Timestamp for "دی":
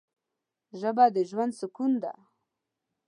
2.03-2.13